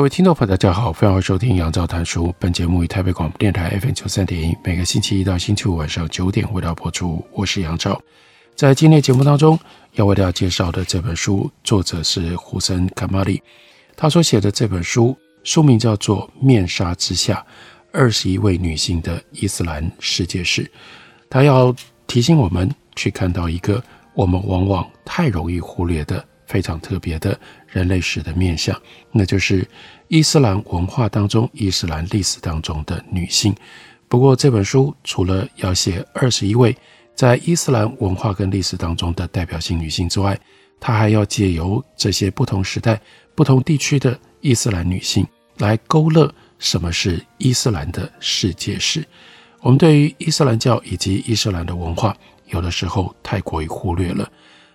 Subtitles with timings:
[0.00, 2.34] 各位听众朋友，大家好，欢迎收听杨照谈书。
[2.38, 7.22] 本节目以台北广播电台 FM 九三点一，每个星期一到星期五晚上九点为大家播出。
[7.34, 8.00] 我是杨照，
[8.56, 9.60] 在今天节目当中
[9.92, 13.42] 要为大家介绍的这本书，作者是胡森·卡马里。
[13.94, 15.14] 他所写的这本书
[15.44, 17.44] 书名叫做《面纱之下：
[17.92, 20.64] 二十一位女性的伊斯兰世界史》。
[21.28, 21.76] 他要
[22.06, 27.38] 提醒我们去看到一个我们往往太容易忽略的非常特别的
[27.70, 28.78] 人类史的面向，
[29.12, 29.66] 那就是
[30.08, 33.54] 伊斯兰文化当中、伊斯兰历史当中的女性。
[34.08, 36.76] 不过，这本书除了要写二十一位
[37.14, 40.38] 在伊斯兰文化跟历史当中的代表性女性之外，
[40.80, 43.00] 它还要借由这些不同时代、
[43.34, 45.26] 不同地区的伊斯兰女性
[45.58, 49.04] 来勾勒什么是伊斯兰的世界史。
[49.60, 52.16] 我们对于伊斯兰教以及伊斯兰的文化，
[52.48, 54.28] 有的时候太过于忽略了。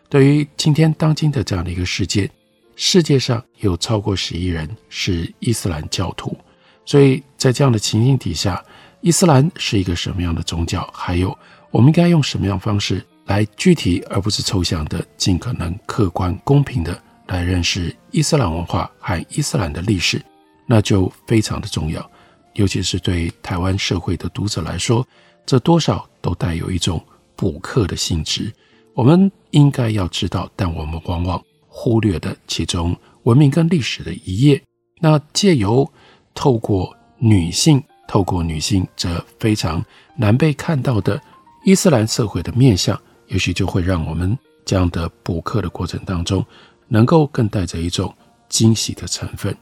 [0.08, 2.30] 对于今天当今的这样的一个世界，
[2.76, 6.38] 世界上有超过十亿人是伊斯兰教徒，
[6.86, 8.64] 所以在这样的情形底下，
[9.02, 10.88] 伊斯兰是一个什么样的宗教？
[10.94, 11.38] 还有
[11.72, 20.22] 我们应该用什么样的方式来具体而不是抽象的，尽可能客观公平的来认识伊斯兰文化和伊斯兰的历史，
[20.66, 22.12] 那就非常的重要。
[22.54, 25.06] 尤其是对台湾社会的读者来说，
[25.46, 27.04] 这多少都带有一种
[27.36, 28.54] 补课的性质。
[28.94, 31.44] 我们应该要知道，但我们往往
[31.78, 34.62] 忽略的其中文明跟历史的一页。
[35.02, 35.86] 那借由
[36.34, 39.84] 透过女性，透过女性这非常
[40.16, 41.22] 难被看到的
[41.66, 42.98] 伊斯兰社会的面相，
[43.28, 46.44] 也许就会让我们这样的补课的过程当中，
[46.88, 48.16] 能够更带着一种
[48.48, 49.54] 惊喜的成分。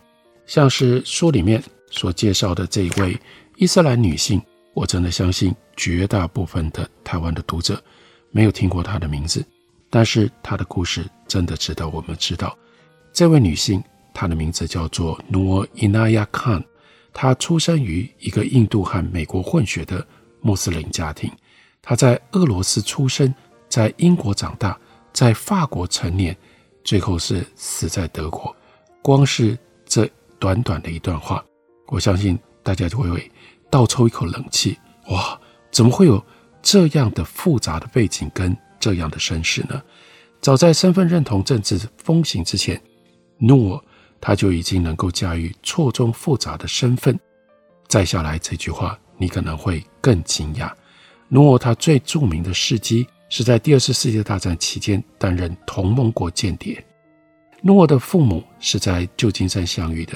[0.46, 3.20] 像是书里面所介绍的这一位
[3.58, 4.40] 伊斯兰女性，
[4.76, 7.82] 我真的相信绝大部分的台湾的读者。
[8.30, 9.44] 没有听过她的名字，
[9.94, 12.58] 但是她的故事真的值得我们知道。
[13.12, 16.64] 这位女性，她的名字叫做努尔伊纳亚·康，
[17.14, 20.04] 她出生于一个印度和美国混血的
[20.42, 21.32] 穆斯林家庭。
[21.80, 23.32] 她在俄罗斯出生，
[23.70, 24.76] 在英国长大，
[25.14, 26.36] 在法国成年，
[26.84, 28.56] 最后是死在德国。
[29.04, 29.56] 光是
[29.86, 30.10] 这
[30.40, 31.46] 短短的一段话，
[31.86, 33.32] 我相信大家就会
[33.70, 34.76] 倒抽一口冷气。
[35.10, 35.40] 哇，
[35.70, 36.26] 怎么会有？
[36.64, 39.82] 这样的复杂的背景跟这样的身世呢？
[40.42, 42.82] 早在身份认同政治风行之前，
[43.38, 43.82] 努尔
[44.20, 47.18] 他就已经能够驾驭错综复杂的身份。
[47.88, 50.70] 再下来这句话，你可能会更惊讶。
[51.30, 56.84] 努尔他最著名的事迹是在第二次世界大战期间担任同盟国间谍。
[57.62, 60.14] 努尔的父母是在旧金山相遇的。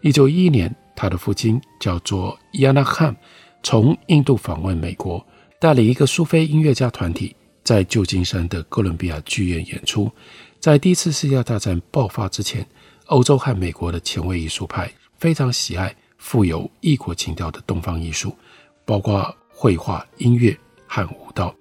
[0.00, 3.16] 一九一一年，他的父亲叫做亚纳汉，
[3.62, 5.24] 从印度访问美国。
[5.60, 7.34] 带领一个苏菲音乐家团体
[7.68, 10.10] 在旧金山的哥伦比亚剧院演出。
[10.58, 12.66] 在第一次世界大战爆发之前，
[13.08, 18.34] 欧洲和美国的前卫艺术派非常喜爱富有异国情调的东方艺术，
[18.86, 20.56] 包括绘画、音乐
[20.86, 21.54] 和舞蹈。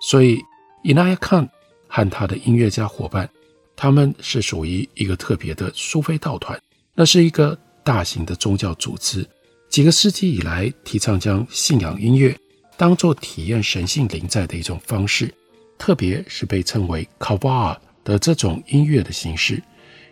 [0.00, 0.40] 所以，
[0.84, 1.44] 伊纳亚康
[1.88, 3.28] 和他的音乐家伙伴，
[3.74, 6.56] 他们是属于一个特别的苏菲道团，
[6.94, 9.28] 那是一个大型的宗教组织，
[9.68, 12.38] 几个世纪以来提倡将信仰音乐。
[12.76, 15.34] 当做体验神性临在的一种方式，
[15.78, 19.62] 特别是被称为卡瓦尔的这种音乐的形式。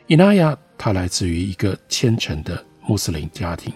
[0.07, 3.73] 伊纳亚他来自于一个虔诚的穆斯林家庭，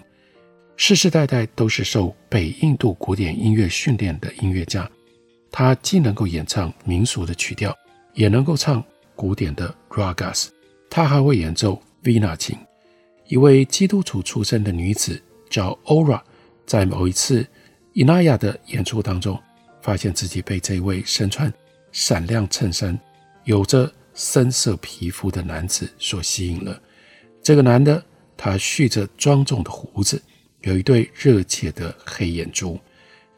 [0.76, 4.88] 世世代代都是受北印度古典音乐训练的音乐家。
[5.50, 7.76] 他既能够演唱民俗的曲调，
[8.14, 8.82] 也能够唱
[9.16, 10.48] 古典的 ragas。
[10.88, 12.56] 他还会演奏 vina 琴。
[13.26, 16.20] 一位基督徒出身的女子叫 Ora，
[16.64, 17.46] 在某一次。
[17.93, 19.36] 伊纳亚的演出当中，
[19.82, 21.52] 发现自己被这位身穿
[21.92, 22.98] 闪亮衬衫、
[23.44, 26.81] 有着深色皮肤的男子所吸引了。
[27.42, 28.02] 这个男的，
[28.37, 30.22] 他蓄着庄重的胡子，
[30.62, 32.78] 有一对热切的黑眼珠，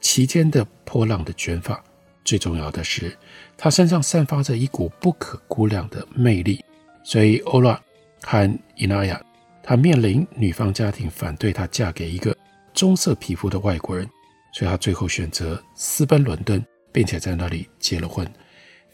[0.00, 1.82] 齐肩的波浪的卷发。
[2.24, 3.16] 最重要的是，
[3.56, 6.64] 他身上散发着一股不可估量的魅力。
[7.04, 7.80] 所以，欧拉
[8.22, 9.20] 和伊娜亚，
[9.62, 12.36] 他面临女方家庭反对她嫁给一个
[12.72, 14.08] 棕色皮肤的外国人。
[14.54, 18.30] 所以他最后选择私奔伦敦，并且在那里结了婚。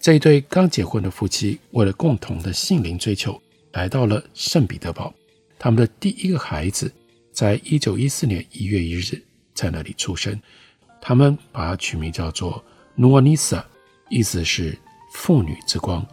[0.01, 3.41] 这一对刚结婚的夫妻，为了共同的性灵追求，
[3.73, 5.13] 来到了圣彼得堡。
[5.59, 6.91] 他们的第一个孩子，
[7.33, 9.21] 在一九一四年一月一日
[9.55, 10.41] 在那里出生。
[11.01, 12.63] 他们把它取名叫做
[12.95, 13.65] n u a n i s a
[14.09, 14.77] 意思是
[15.13, 16.07] 妇女之光。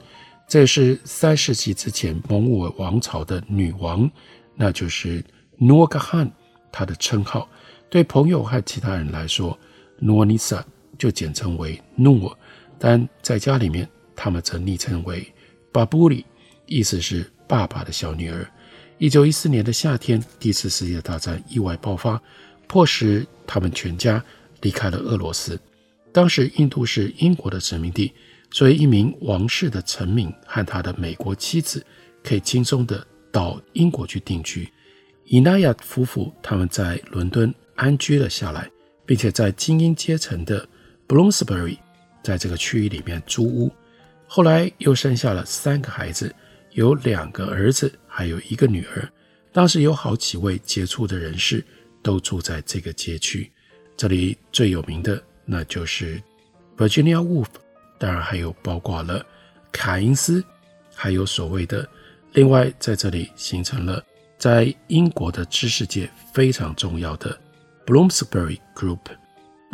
[0.48, 4.10] 这是三世纪之前蒙古王朝的女王，
[4.56, 5.24] 那就是
[5.60, 6.32] Nourghan，
[6.72, 7.48] 她的称号。
[7.90, 9.58] 对朋友和其他人来说
[10.02, 10.64] ，Nouronnisa
[10.98, 12.36] 就简称为 Noor，
[12.77, 15.31] 但在家里面，他们则昵称为
[15.72, 16.24] Babuli，
[16.66, 18.48] 意思是爸爸的小女儿。
[18.98, 22.22] 一九一四年的夏天，第一次世界大战意外爆发，
[22.68, 24.24] 迫使他们全家
[24.62, 25.60] 离开了俄罗斯。
[26.12, 28.13] 当时印度是英国的殖民地。
[28.51, 31.86] 作为一名王室的臣民和他的美国妻子，
[32.24, 34.72] 可以轻松地到英国去定居。
[35.25, 38.69] 伊纳亚夫妇他们在伦敦安居了下来，
[39.06, 40.66] 并且在精英阶层的
[41.06, 41.77] Bloomsbury，
[42.25, 43.72] 在这个区域里面租屋。
[44.25, 46.33] 后来又生下了三个孩子，
[46.72, 49.07] 有两个儿子，还有一个女儿。
[49.54, 51.63] 当时有好几位杰出的人士
[52.01, 53.50] 都住在这个街区。
[53.95, 56.19] 这里最有名的那就是
[56.75, 57.45] Virginia Woolf。
[58.00, 59.24] 当然还有包括了
[59.72, 60.44] 凯因斯，
[60.95, 61.88] 还有所谓的
[62.33, 64.04] 另外在这里形成了
[64.38, 67.39] 在英国的知识界非常重要的
[67.86, 69.00] Bloomsbury Group。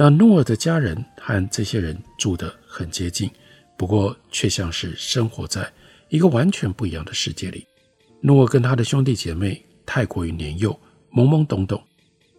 [0.04, 3.30] 那诺尔的家人和这些人住得很接近，
[3.78, 5.72] 不过却像是生活在
[6.10, 7.68] 一个完全不一样的世界里。
[8.20, 10.72] 诺尔跟他的兄弟姐妹太过于年幼，
[11.14, 11.80] 懵懵懂懂，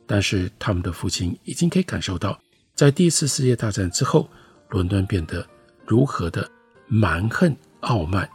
[0.09, 2.37] 但是他们的父亲已经可以感受到，
[2.75, 4.29] 在第一次世界大战之后，
[4.71, 5.47] 伦敦变得
[5.87, 6.51] 如何的
[6.89, 8.29] 蛮横傲慢？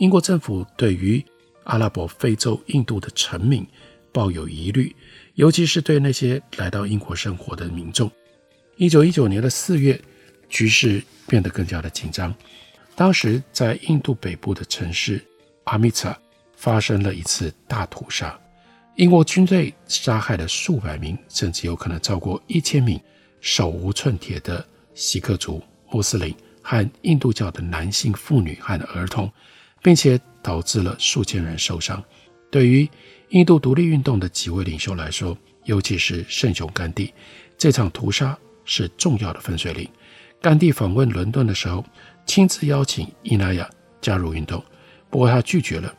[0.00, 1.24] 英国政府对于
[1.64, 3.66] 阿拉伯、非洲、印度的臣民
[4.12, 4.94] 抱有疑虑，
[5.32, 8.12] 尤其是对那些来到英国生活的民众。
[8.76, 9.98] 一九一九年的四月，
[10.50, 12.34] 局势变得更加的紧张。
[12.94, 15.22] 当时在印度北部的城市
[15.64, 16.16] 阿米查
[16.56, 18.38] 发生了一次大屠杀，
[18.96, 23.00] 英国军队杀害了数百名，甚至有可能超过一千名
[23.40, 24.62] 手无寸铁的
[24.94, 26.34] 锡克族穆斯林。
[26.68, 29.30] 和印度教的男性、妇女和儿童，
[29.84, 32.02] 并且导致了数千人受伤。
[32.50, 32.88] 对于
[33.28, 37.14] 印度独立运动的几位领袖来说，尤其是圣雄甘地，
[37.56, 39.88] 这场屠杀是重要的分水岭。
[40.42, 41.82] 甘地访问伦敦的时候，
[42.26, 43.68] 亲自邀请伊纳亚
[44.02, 44.62] 加入运动，
[45.08, 45.92] 不过他拒绝了。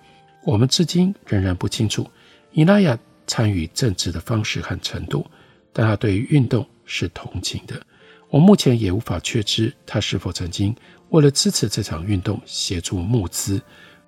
[0.45, 2.09] 我们至今仍然不清楚
[2.51, 5.25] 伊纳亚参与政治的方式和程度，
[5.73, 7.81] 但他对于运动是同情的。
[8.29, 10.75] 我目前也无法确知他是否曾经
[11.09, 13.61] 为了支持这场运动协助募资。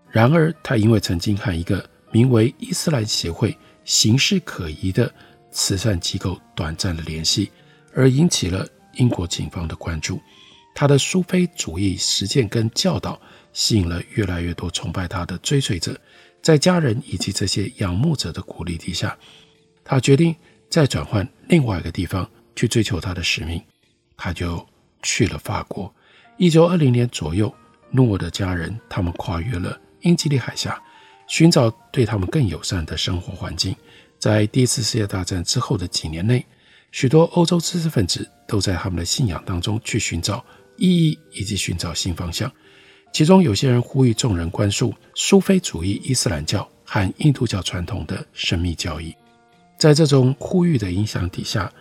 [0.09, 5.11] 然而，他因为曾经和一个名为伊斯兰协会、形式可疑的
[5.51, 7.51] 慈善机构短暂的联系，
[7.93, 10.19] 而引起了英国警方的关注。
[10.75, 13.19] 他的苏菲主义实践跟教导
[13.51, 15.99] 吸引了越来越多崇拜他的追随者。
[16.41, 19.17] 在家人以及这些仰慕者的鼓励底下，
[19.83, 20.33] 他决定
[20.69, 23.61] 再转换另外一个地方去追求他的使命。
[24.15, 24.65] 他就
[25.03, 25.93] 去了法国。
[26.37, 27.53] 一九二零年左右，
[27.91, 30.81] 诺尔的家人他们跨越了英吉利海峡，
[31.27, 33.75] 寻找对他们更友善的生活环境。
[34.17, 36.45] 在第一次世界大战之后的几年内，
[36.91, 40.43] 许多欧洲知识分子都在他们的信仰当中去寻找
[40.75, 42.51] 意义以及寻找新方向。
[43.11, 49.15] 其中有些人呼吁众人关注苏菲主义、伊斯兰教和印度教传统的神秘教义。
[49.77, 51.71] 在这种呼吁的影响底下，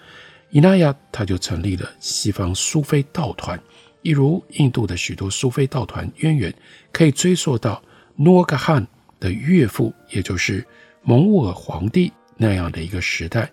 [0.51, 3.61] 伊纳亚他就成立了西方苏菲道团，
[4.03, 6.55] 一如印度的许多苏菲道团渊源
[6.93, 7.83] 可以追溯到
[8.17, 8.87] 诺格汗
[9.21, 10.67] 的岳父，也就是
[11.03, 13.51] 蒙兀尔皇帝那样的一个时代。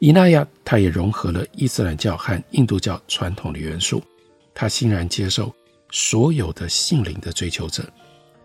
[0.00, 4.02] 伊纳亚他也融合了伊斯兰教和印度教传统的元素，
[4.54, 5.54] 他欣然接受
[5.90, 7.86] 所有的性灵的追求者，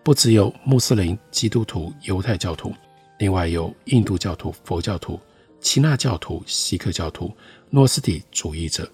[0.03, 2.73] 不只有穆斯林、基督徒、犹太教徒，
[3.19, 5.17] 另外有印度教徒、佛教徒。
[5.61, 7.33] 耆那教徒、锡克教徒、
[7.69, 8.91] 诺斯底主义者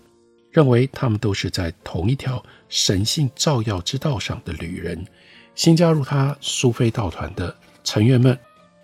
[0.52, 5.04] 认为他们都是在同一条神性照耀之道上的旅人。
[5.56, 7.54] 新加入他苏菲道团的
[7.84, 8.38] 成员们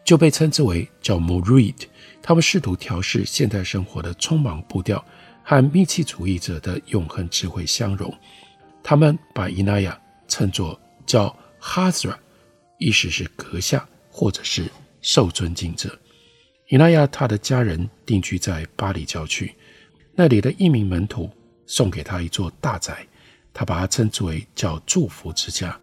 [0.07, 1.85] 就被称之为叫 m o r i d。
[2.21, 5.03] 他们试图调试现代生活的匆忙步调
[5.43, 8.13] 和密契主义者的永恒智慧相融。
[8.81, 12.15] 他们把伊纳亚称作叫 Hazra，
[12.79, 14.71] 意思是阁下或者是
[15.01, 15.99] 受尊敬者。
[16.69, 19.53] 伊纳亚他的家人定居在巴黎郊区，
[20.15, 21.29] 那里的一名门徒
[21.65, 23.05] 送给他一座大宅，
[23.53, 25.77] 他把它称之为叫祝福之家。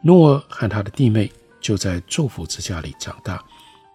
[0.00, 3.44] 诺尔和他的弟妹就在祝福之家里长大。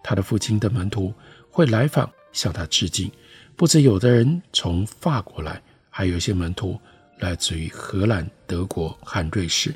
[0.02, 1.12] 他的父亲的门徒
[1.50, 3.10] 会来访向他致敬，
[3.56, 6.78] 不止有的人从法国来，还有一些门徒
[7.18, 9.74] 来自于荷兰、德国和瑞士。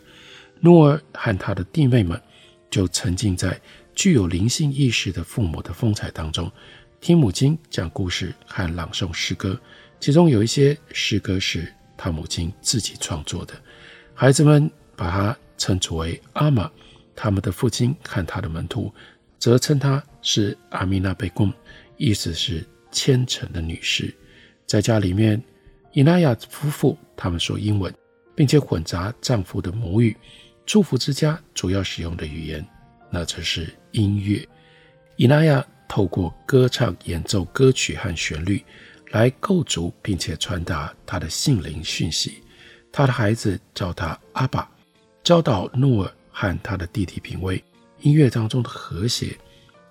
[0.60, 2.20] 诺尔和他的弟妹们
[2.70, 3.60] 就沉浸在
[3.94, 6.50] 具有灵性意识的父母的风采当中，
[7.00, 9.60] 听母亲讲故事和朗诵诗歌，
[10.00, 13.52] 其中有一些诗歌是他母亲自己创作的。
[14.14, 16.70] 孩子们把他称之为阿玛，
[17.14, 18.90] 他们的父亲看他的门徒
[19.38, 21.52] 则称他是阿米娜贝贡，
[21.96, 24.12] 意思是虔诚的女士。
[24.66, 25.40] 在家里面，
[25.92, 27.94] 伊纳亚夫妇他们说英文，
[28.34, 30.16] 并且混杂丈夫的母语。
[30.66, 32.66] 祝福之家主要使用的语言，
[33.10, 34.42] 那则是音乐。
[35.16, 38.64] 伊纳亚透过歌唱、演奏歌曲和旋律
[39.10, 42.42] 来构筑并且传达他的心灵讯息。
[42.90, 44.68] 他的孩子叫他阿爸，
[45.22, 47.62] 教导诺尔和他的弟弟品味
[48.00, 49.36] 音乐当中的和谐。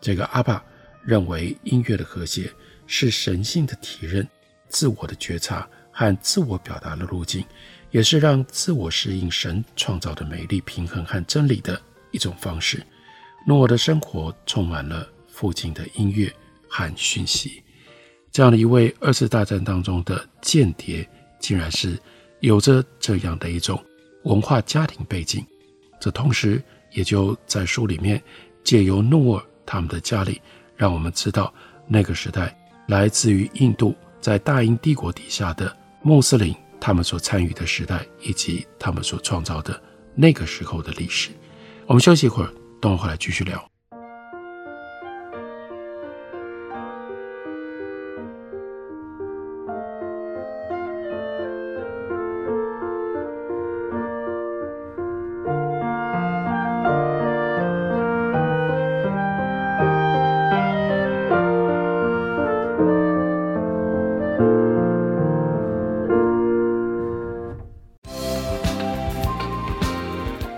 [0.04, 0.64] 这个阿爸
[1.02, 2.52] 认为音乐的和谐
[2.86, 4.28] 是神性的体认、
[4.68, 7.44] 自我的觉察和自我表达的路径。
[7.90, 11.80] 也是让自我适应神创造的美丽、平衡和真理的
[12.10, 12.84] 一种方式。
[13.46, 16.28] 诺尔的生活充满了父亲的音乐
[16.68, 17.62] 和讯息。
[18.32, 21.08] 这样的一位二次大战当中的间谍，
[21.40, 21.96] 竟然是
[22.40, 23.80] 有着这样的一种
[24.24, 25.46] 文化家庭背景。
[26.02, 26.60] 这同时
[26.94, 28.20] 也就在书里面
[28.64, 30.42] 借由诺尔他们的家里，
[30.76, 31.54] 让我们知道
[31.88, 32.56] 那个时代
[32.88, 36.56] 来自于印度在大英帝国底下的穆斯林。
[36.80, 39.82] 他们所参与的时代，以及他们所创造的
[40.16, 41.30] 那个时候的历史。
[41.86, 43.73] 我们休息一会儿，等我回来继续聊。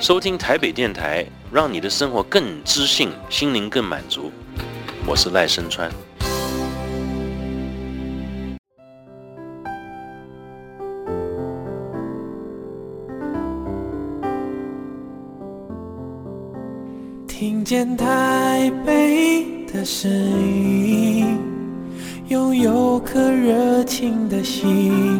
[0.06, 4.32] 收听台北电台，让你的生活更知性，心灵更满足。
[5.04, 5.90] 我是赖声川。
[17.28, 21.40] 听见台北的声音，
[22.28, 25.20] 拥有颗热情的心，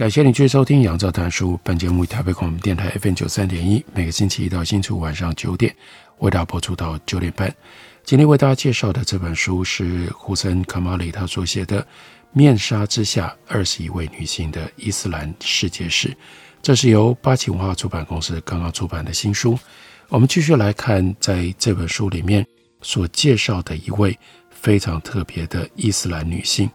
[0.00, 1.52] 感谢你继续收听《杨照谈书》。
[1.62, 5.76] 本节目以台北广播电台 FM 九三点一，每个星期一到星期五晚上九点
[6.20, 7.54] 为大家播出到九点半。
[8.02, 11.82] 今天为大家介绍的这本书是胡森·卡马里他所写的
[12.32, 16.08] 《面纱之下：二十一位女性的伊斯兰世界史》。
[16.62, 19.58] 这是由八旗文化出版公司刚刚出版的新书。
[20.08, 22.46] 我们继续来看，在这本书里面
[22.80, 26.70] 所介绍的一位非常特别的伊斯兰女性。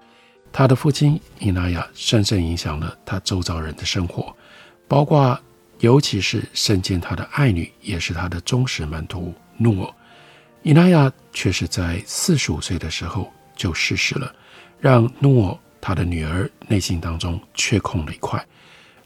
[0.58, 4.34] 他的父亲伊纳亚深深影响了他周遭人的生活，
[4.88, 5.38] 包括
[5.80, 9.94] 尤其是深见他的爱女，也是他的忠实门徒诺尔。
[10.64, 14.34] 伊纳亚却是在四十五岁的时候就逝世了，
[14.80, 18.42] 让诺尔他的女儿内心当中缺空了一块。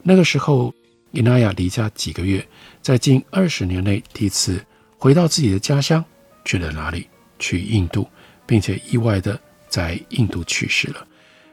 [0.04, 0.72] 那个时候，
[1.10, 2.46] 伊纳亚离家几个月，
[2.80, 4.64] 在近二十年内第一次
[4.96, 6.04] 回到自己的家乡，
[6.44, 7.08] 去了哪里？
[7.40, 8.08] 去印度，
[8.46, 9.36] 并且意外的
[9.68, 11.04] 在印度去世了。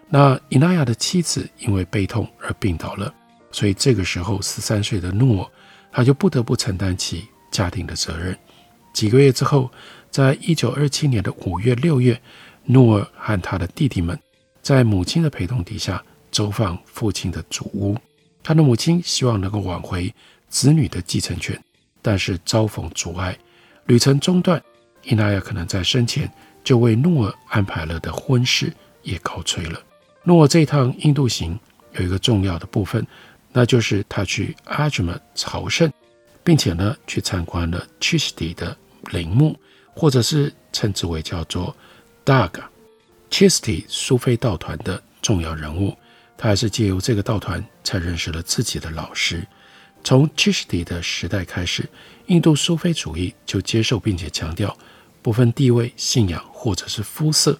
[0.09, 3.13] 那伊纳亚的妻子因为悲痛而病倒了，
[3.51, 5.51] 所以这个时候十三岁的诺尔
[5.91, 8.37] 他就不得不承担起家庭的责任。
[8.93, 9.69] 几个月之后，
[10.09, 12.19] 在一九二七年的五月、六月，
[12.63, 14.17] 诺尔和他的弟弟们
[14.61, 17.97] 在母亲的陪同底下走访父亲的祖屋。
[18.41, 20.13] 他的母亲希望能够挽回
[20.47, 21.61] 子女的继承权，
[22.01, 23.37] 但是遭逢阻碍，
[23.85, 24.61] 旅程中断。
[25.03, 26.31] 伊纳亚可能在生前
[26.63, 28.73] 就为诺尔安排了的婚事
[29.03, 29.79] 也告吹了。
[30.27, 31.57] 那我这一趟印度行
[31.93, 33.07] 有一个重要的部分，
[33.53, 35.89] 那就是他去阿ဂျ玛朝圣，
[36.43, 38.75] 并且呢去参观了奇什迪的
[39.13, 39.57] 陵墓，
[39.95, 41.73] 或者是称之为叫做
[42.25, 42.65] Dargah。
[43.29, 45.95] 奇什迪苏菲道团的重要人物，
[46.37, 49.47] 他还是借由这个道团才认识了自己的老师。
[50.03, 51.89] 从奇什迪的时代开始，
[52.25, 54.77] 印度苏菲主义就接受并且强调
[55.21, 57.57] 不分地位、信仰或者是肤色。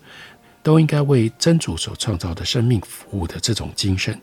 [0.68, 4.22] 都应该为真主所创造的生命服务的这种精神，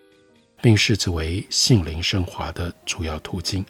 [0.61, 3.65] 并视之为性灵升华的主要途径。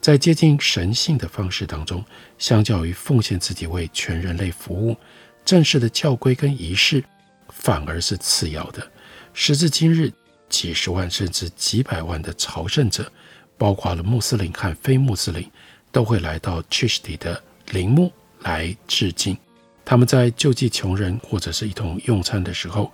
[0.00, 2.04] 在接近神性的方式当中，
[2.38, 4.96] 相较于奉献自己为全人类服务，
[5.44, 7.02] 正式的教规跟仪式
[7.48, 8.88] 反而是次要的。
[9.34, 10.08] 时至今日，
[10.48, 13.10] 几十万甚至几百万的朝圣者，
[13.58, 15.50] 包括了穆斯林和非穆斯林，
[15.90, 18.12] 都会来到 c h i s t 的陵墓
[18.42, 19.36] 来致敬。
[19.84, 22.90] 他们在救济穷人或者是一同用餐的时候，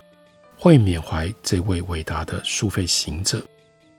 [0.57, 3.41] 会缅怀这位伟大的苏菲行者。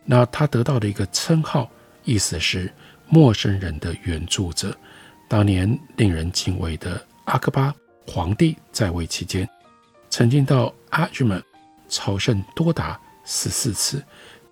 [0.05, 1.71] 那他得到的一个称号，
[2.05, 2.73] 意思是
[3.09, 4.77] 陌生人的援助者。
[5.29, 7.73] 当年令人敬畏的阿克巴
[8.07, 9.49] 皇帝在位期间，
[10.09, 11.43] 曾经到阿日门
[11.89, 14.03] 朝圣多达十四次，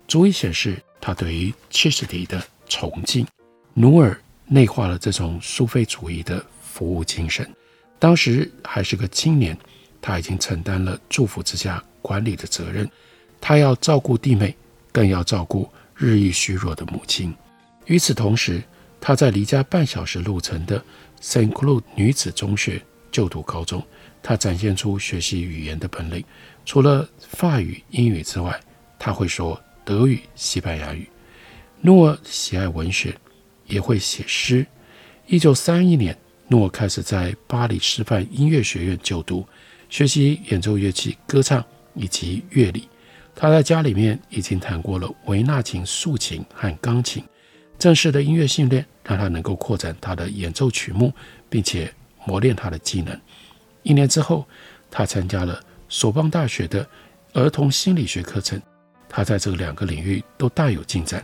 [0.07, 3.27] 足以显示他对于切什提的崇敬。
[3.73, 7.45] 努尔内化了这种苏菲主义的服务精神。
[7.99, 9.55] 当时还是个青年，
[10.01, 12.89] 他已经承担了祝福之家管理的责任。
[13.41, 14.55] 他要照顾弟妹，
[14.91, 17.33] 更要照顾日益虚弱的母亲。
[17.85, 18.63] 与此同时，
[19.01, 20.83] 他在离家半小时路程的
[21.19, 23.85] 圣克鲁女子中学就读高中。
[24.21, 26.23] 他展现出学习语言的本领，
[26.65, 28.59] 除了法语、英语之外。
[29.01, 31.07] 他会说德语、西班牙语。
[31.79, 33.15] 诺尔喜爱文学，
[33.65, 34.65] 也会写诗。
[35.25, 36.17] 一九三一年，
[36.51, 39.45] 诺开始在巴黎师范音乐学院就读，
[39.87, 41.63] 学习演奏乐器、歌唱
[41.93, 42.89] 以及乐理。
[43.35, 47.23] 他在家里面已经弹过了维纳琴、竖琴和钢琴。
[47.77, 51.13] 正式的音乐训练让他能够扩展他的演奏曲目，
[51.51, 51.93] 并且
[52.25, 53.17] 磨练他的技能。
[53.83, 54.43] 一年之后，
[54.89, 56.85] 他参加了索邦大学的
[57.33, 58.59] 儿童心理学课程。
[59.07, 61.23] 他在这两个领域都大有进展。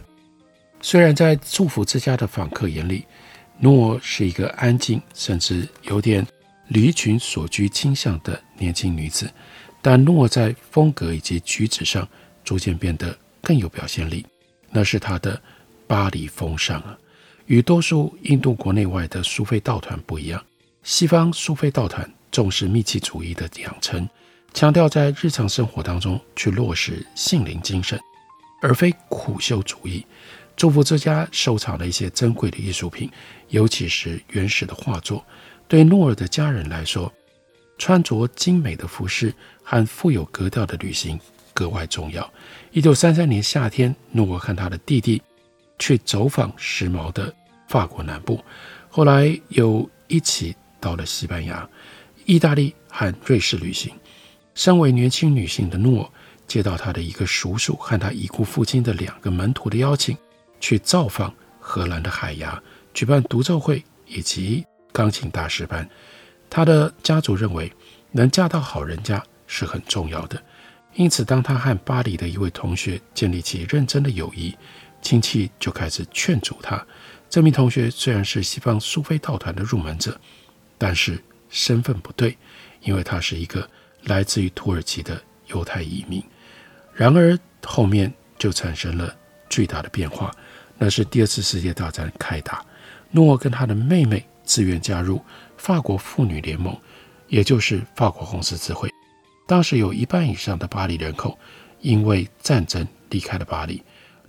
[0.81, 3.05] 虽然在祝福之家的访客眼里，
[3.59, 6.25] 诺是一个安静甚至有点
[6.67, 9.31] 离群索居倾向的年轻女子，
[9.81, 12.07] 但诺在风格以及举止上
[12.43, 14.25] 逐渐变得更有表现力。
[14.71, 15.41] 那是她的
[15.87, 16.97] 巴黎风尚啊，
[17.45, 20.43] 与多数印度国内外的苏菲道团不一样。
[20.83, 24.07] 西方苏菲道团重视密契主义的养成。
[24.53, 27.99] 强调在日常生活当中去落实性灵精神，
[28.61, 30.05] 而非苦修主义。
[30.55, 33.09] 祝福之家收藏了一些珍贵的艺术品，
[33.49, 35.23] 尤其是原始的画作。
[35.67, 37.11] 对诺尔的家人来说，
[37.77, 41.19] 穿着精美的服饰和富有格调的旅行
[41.53, 42.31] 格外重要。
[42.71, 45.21] 一九三三年夏天，诺尔和他的弟弟
[45.77, 47.33] 去走访时髦的
[47.67, 48.41] 法国南部，
[48.89, 51.67] 后来又一起到了西班牙、
[52.25, 53.91] 意大利和瑞士旅行。
[54.53, 56.09] 身为年轻女性的诺尔，
[56.47, 60.15] 接到她的一个叔叔和他已故父亲的两个门徒的邀请，
[60.65, 62.59] 去造访荷兰的海牙，
[62.91, 65.87] 举办独奏会以及钢琴大师班。
[66.49, 67.71] 他的家族认为，
[68.11, 70.41] 能嫁到好人家是很重要的，
[70.95, 74.57] 因此，当他和巴黎的一位同学建立起认真的友谊，
[75.03, 76.83] 亲戚就开始劝阻他。
[77.29, 80.19] 这名同学虽然是西方苏菲道团的入门者，
[80.79, 82.35] 但是身份不对，
[82.81, 83.69] 因为他是一个。
[84.05, 86.23] 来自于土耳其的犹太移民，
[86.93, 89.15] 然而后面就产生了
[89.49, 90.31] 巨大的变化。
[90.77, 92.65] 那是第二次世界大战开打，
[93.11, 95.21] 诺尔跟他的妹妹自愿加入
[95.57, 96.77] 法国妇女联盟，
[97.27, 98.89] 也就是法国红十字会。
[99.47, 101.37] 当时有一半以上的巴黎人口
[101.81, 103.81] 因为战争离开了巴黎，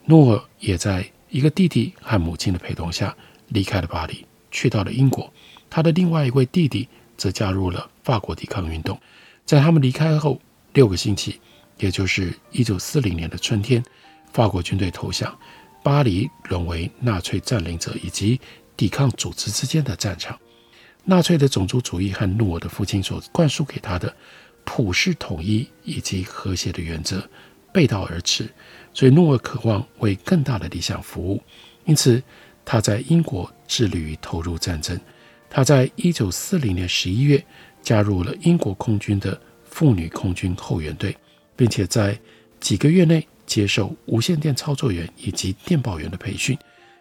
[0.05, 3.17] 诺尔也在一个弟弟和母亲的陪同下
[3.49, 5.33] 离开了巴黎，去到了英国。
[5.69, 8.99] 他的另外一位弟弟则加入了法国抵抗运动。
[9.45, 10.41] 在他们离开后
[10.75, 11.41] 六个星期，
[11.79, 13.83] 也就是一九四零年的春天，
[14.33, 15.37] 法国军队投降，
[15.83, 18.41] 巴黎沦为纳粹占领者以及
[18.77, 20.39] 抵抗组织之间的战场。
[21.05, 24.15] 纳粹的种族主义和诺尔的父亲所灌输给他的
[24.65, 27.23] 普世统一以及和谐的原则
[27.73, 28.49] 背道而驰，
[28.93, 31.43] 所以诺尔渴望为更大的理想服务，
[31.85, 32.23] 因此
[32.65, 34.99] 他在英国致力于投入战争。
[35.49, 37.45] 他在一九四零年十一月。
[37.83, 41.17] 加入了英国空军的妇女空军后援队，
[41.55, 42.19] 并且在
[42.59, 46.59] 几个月内接受无线电操作员以及电报员的培训，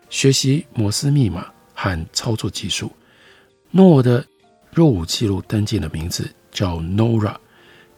[0.09, 2.91] 学习摩斯密码和操作技术。
[3.71, 4.25] 诺尔的
[4.71, 7.35] 入伍记录登记的名字叫 Nora，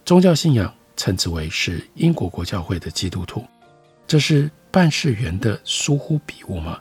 [0.06, 3.46] 宗教信仰称之为是英国国教会的基督徒。
[4.08, 6.80] 这是办事员的疏忽笔误吗？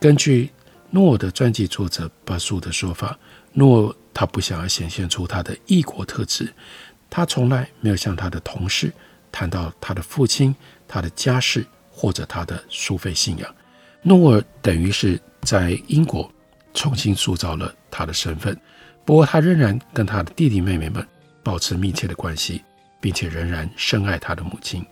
[0.00, 0.50] 根据
[0.90, 3.18] 诺尔的传记作者巴苏的说法，
[3.52, 3.96] 诺尔。
[4.16, 6.54] 他不想要显现出他的异国特质，
[7.10, 8.92] 他从来没有向他的同事
[9.32, 10.54] 谈到他的父亲、
[10.94, 13.52] 他的家世或者他的苏菲信仰。
[14.00, 16.32] 诺尔等于是在英国
[16.72, 18.56] 重新塑造了他的身份，
[19.04, 21.04] 不过他仍然跟他的弟弟妹妹们
[21.42, 22.62] 保持密切的关系，
[23.00, 24.86] 并且仍然深爱他的母亲。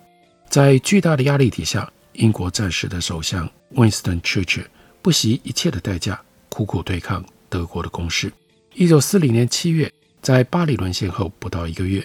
[0.49, 4.67] 在巨大的压力底下，英国暂时的首相温斯顿·丘吉尔
[5.03, 8.33] 不惜一切的代价，苦苦对抗德国的攻势。
[8.75, 12.05] 一九四零年七月，在巴黎沦陷后不到一个月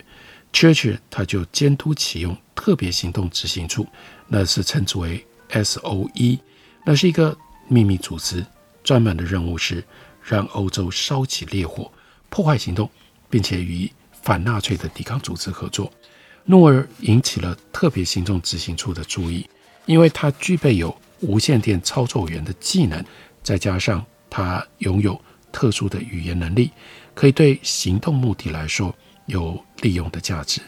[0.53, 3.88] ，Churchill 他就监督启用特别行动执行处，
[4.28, 6.39] 那是称之为 S.O.E，
[6.84, 8.43] 那是一个秘密组织，
[8.84, 9.82] 专门的任务是
[10.24, 11.89] 让欧洲烧起烈火，
[12.30, 12.89] 破坏行动，
[13.30, 13.89] 并且与
[14.24, 15.93] 反纳粹的抵抗组织合作。
[16.46, 19.48] 诺尔引起了特别行动执行处的注意，
[19.86, 23.06] 因为他具备有无线电操作员的技能，
[23.43, 26.72] 再加上他拥有特殊的语言能力，
[27.13, 28.93] 可以对行动目的来说
[29.28, 30.60] 有利用的价值。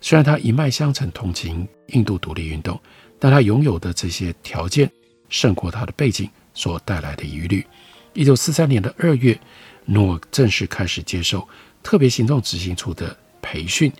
[0.00, 2.80] 虽然他一脉相承同情印度独立运动，
[3.18, 4.90] 但他拥有的这些条件
[5.28, 7.64] 胜过他的背景所带来的疑虑。
[8.12, 9.38] 一九四三年的二月，
[9.84, 11.46] 诺正式开始接受
[11.82, 13.92] 特别行动执行处的培训。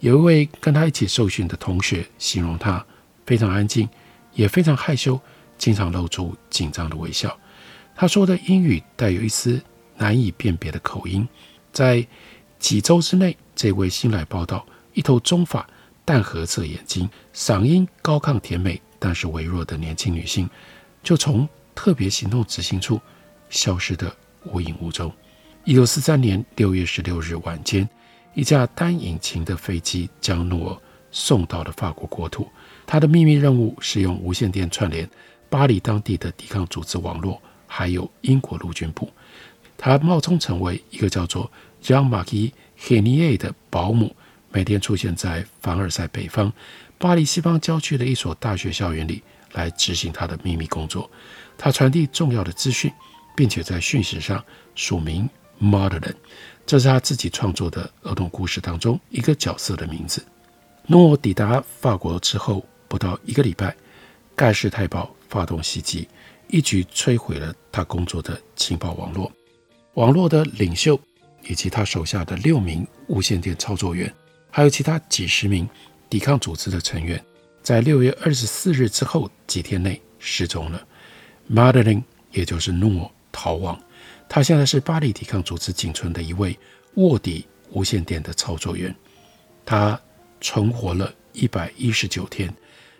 [0.00, 2.84] 有一位跟他一起受训的同学形容他
[3.24, 3.88] 非常安静，
[4.34, 5.18] 也非常害羞，
[5.56, 7.36] 经常露出紧张的微笑。
[7.96, 9.60] 他说的英语带有一丝
[9.96, 11.26] 难以辨别的口音。
[11.72, 12.06] 在
[12.58, 15.68] 几周之内，这位新来报道、一头棕发、
[16.04, 20.48] 淡褐色眼睛、嗓音高亢甜美但是微弱的年轻女性，
[21.02, 22.98] 就从特别行动执行处
[23.50, 24.10] 消失得
[24.44, 25.12] 无影无踪。
[25.64, 27.88] 一九四三年六月十六日晚间。
[28.36, 30.78] 一架单引擎的飞机将诺尔
[31.12, 32.48] 送到了法国国土。
[32.84, 35.08] 他的秘密任务是用无线电串联
[35.48, 39.08] 巴黎当地的抵抗组织网络，还有英国陆军部。
[39.78, 41.48] 他冒充成为一个叫做
[41.80, 44.16] Jean-Marie Régnier 的保姆，
[44.54, 46.50] 每天出现在凡尔赛北方
[46.96, 49.20] 巴黎西方郊区的一所大学校园里，
[49.54, 51.10] 来执行他的秘密工作。
[51.58, 52.88] 他传递重要的资讯，
[53.34, 54.42] 并且在讯息上
[54.76, 55.28] 署名
[55.60, 56.14] Modern，。
[56.64, 60.24] 这是他自己创作的儿童故事当中一个角色的名字。
[60.86, 63.74] 诺尔抵达法国之后不到一个礼拜，
[64.36, 66.08] 盖世太保发动袭击，
[66.46, 69.32] 一举摧毁了他工作的情报网络。
[69.94, 70.98] 网络的领袖
[71.42, 74.12] 以及他手下的六名无线电操作员，
[74.56, 75.68] 还有其他几十名
[76.08, 77.20] 抵抗组织的成员，
[77.60, 80.86] 在六月二十四日之后几天内失踪了。
[81.50, 83.76] Madeline，也就是诺逃亡。
[84.28, 86.56] 他现在是巴黎抵抗组织仅存的一位
[86.94, 88.94] 卧底无线电的操作员，
[89.66, 90.00] 他
[90.40, 92.48] 存活了一百一十九天，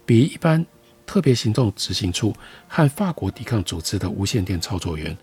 [0.05, 0.67] 比一般
[1.07, 2.35] 特别行动执行处
[2.67, 5.17] 和法国抵抗组织的无线电操作员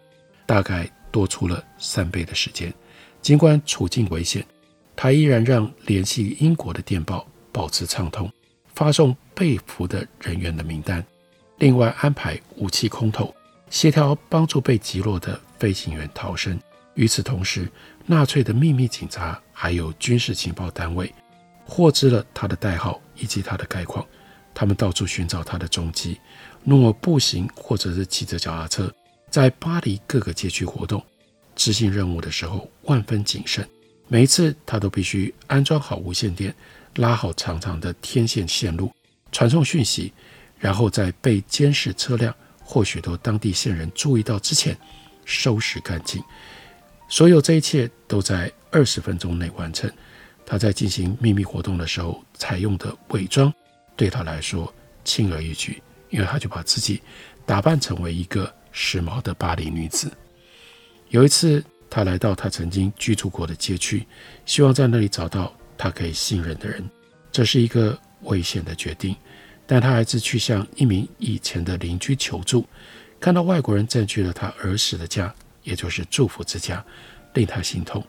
[0.45, 2.73] 大概多出了三倍的时间。
[3.21, 4.45] 尽管处境危险，
[4.95, 8.31] 他依然让联系英国的电报保持畅通，
[8.73, 11.05] 发送被俘的人员的名单，
[11.57, 13.33] 另外安排武器空投，
[13.69, 15.39] 协调帮助被击落的。
[15.61, 16.59] 飞行员逃生。
[16.95, 17.71] 与此同时，
[18.07, 21.13] 纳粹的秘密警察还有军事情报单位
[21.65, 24.03] 获知了他的代号以及他的概况，
[24.55, 26.19] 他们到处寻找他的踪迹。
[26.63, 28.91] 诺尔步行或者是骑着脚踏车，
[29.29, 30.99] 在巴黎各个街区活动。
[31.55, 33.63] 执行任务的时候万分谨慎，
[34.11, 36.53] 每一次他都必须安装好无线电，
[36.95, 38.91] 拉好长长的天线线路，
[39.31, 40.11] 传送讯息，
[40.59, 44.77] 然后在被监视车辆或许多当地线人注意到之前。
[45.23, 46.21] 收拾干净，
[47.07, 49.89] 所有这一切都在二十分钟内完成。
[50.45, 53.53] 他在进行秘密活动的时候采用的伪装，
[53.95, 54.73] 对他来说
[55.05, 57.01] 轻而易举，因为他就把自己
[57.45, 60.11] 打扮成为一个时髦的巴黎女子。
[61.09, 64.07] 有一次，他来到他曾经居住过的街区，
[64.45, 66.81] 希望在那里找到他可以信任的人。
[67.33, 69.13] 这是一个危险的决定，
[69.67, 72.65] 但他还是去向一名以前的邻居求助。
[73.19, 76.83] 看到外国人占据了他儿时的家，也就是祝福之家，
[77.33, 78.01] 令他心痛。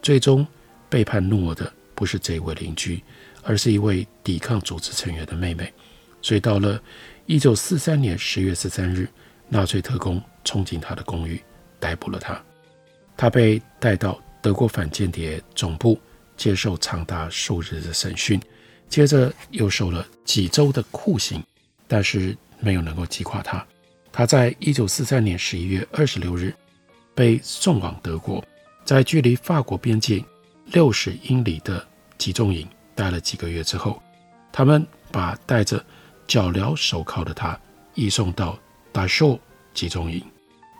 [0.00, 0.46] 最终
[0.88, 3.04] 背叛诺尔的不是这一位邻居，
[3.42, 5.70] 而是一位抵抗组织成员的妹妹。
[6.22, 6.82] 所以到了
[7.26, 9.06] 一九四三年十月十三日，
[9.46, 11.38] 纳粹特工冲进他的公寓，
[11.78, 12.42] 逮捕了他。
[13.16, 15.98] 他被带到德国反间谍总部，
[16.36, 18.40] 接受长达数日的审讯，
[18.88, 21.42] 接着又受了几周的酷刑，
[21.88, 23.64] 但是没有能够击垮他。
[24.12, 26.54] 他在一九四三年十一月二十六日
[27.14, 28.44] 被送往德国，
[28.84, 30.24] 在距离法国边境
[30.66, 31.86] 六十英里的
[32.18, 34.02] 集中营待了几个月之后，
[34.52, 35.84] 他们把戴着
[36.26, 37.58] 脚镣手铐的他
[37.94, 38.58] 移送到
[38.92, 39.38] 达秀
[39.74, 40.22] 集中营，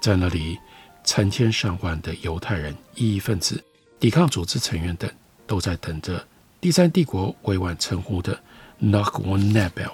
[0.00, 0.58] 在那里，
[1.06, 3.64] 成千上万的犹太人、异议分子、
[3.98, 5.10] 抵抗组织成员等
[5.46, 6.22] 都在等着
[6.60, 8.38] 第三帝国委婉称呼的
[8.82, 9.92] Nacht ohne Nebel。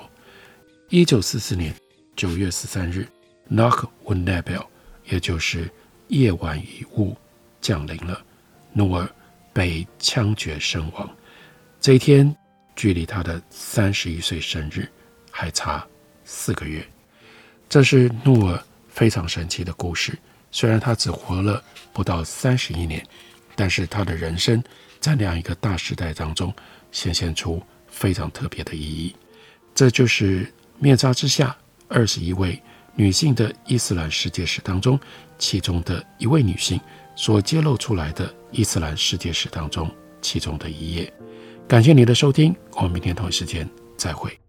[0.88, 1.72] 一九四四年
[2.16, 3.06] 九月十三日。
[3.50, 4.64] Nacht ohne Nebel，
[5.04, 5.70] 也就是
[6.08, 7.14] 夜晚与雾
[7.60, 8.24] 降临了。
[8.72, 9.08] 诺尔
[9.52, 11.10] 被枪决身亡。
[11.80, 12.34] 这一天
[12.74, 14.88] 距离他的三十一岁生日
[15.30, 15.86] 还差
[16.24, 16.86] 四个月。
[17.68, 20.18] 这是诺尔非常神奇的故事。
[20.52, 21.60] 虽然他只活了
[21.92, 23.04] 不到三十一年，
[23.56, 24.62] 但是他的人生
[25.00, 26.54] 在那样一个大时代当中
[26.92, 29.16] 显现出非常特别的意义。
[29.74, 31.56] 这就是面纱之下
[31.88, 32.62] 二十一位
[32.94, 35.00] 女性的伊斯兰世界史当中，
[35.38, 36.78] 其中的一位女性
[37.16, 41.10] 所揭露出来的伊斯兰世界史当中其中的一页。
[41.66, 44.41] 感谢你的收听，我们明天同一时间再会。